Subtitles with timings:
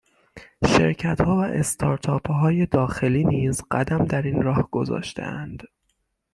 [0.67, 5.63] شرکتها و استارتآپهای داخلی نیز قدم در این راه گذاشتهاند